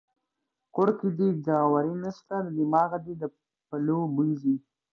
[0.73, 3.23] کور کې دې جواري نسته د دماغه دې د
[3.67, 4.55] پلو بوی ځي.